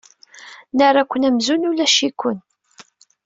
Nerra-ken 0.77 1.27
amzun 1.29 1.67
ulac-iken. 1.69 2.37